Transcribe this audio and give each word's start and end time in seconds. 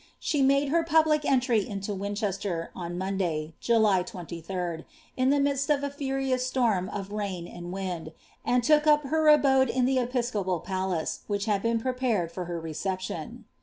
She 0.17 0.41
niade 0.41 0.69
her 0.71 0.83
public 0.83 1.25
entry 1.25 1.59
into 1.69 1.93
Winchester 1.93 2.71
on 2.73 2.97
Moodir,' 2.97 3.53
July 3.59 4.01
2dd, 4.01 4.83
in 5.15 5.29
the 5.29 5.39
midst 5.39 5.69
of 5.69 5.83
a 5.83 5.91
furious 5.91 6.47
storm 6.47 6.89
of 6.89 7.11
rain 7.11 7.45
and 7.47 7.71
wind, 7.71 8.11
and 8.43 8.63
took 8.63 8.87
ap 8.87 9.03
her 9.03 9.27
abode 9.27 9.69
in 9.69 9.85
the 9.85 9.99
episcopal 9.99 10.59
palace, 10.59 11.19
which 11.27 11.45
had 11.45 11.61
been 11.61 11.79
prepared 11.79 12.31
for 12.31 12.45
her 12.45 12.59
re 12.59 12.73
ception. 12.73 13.43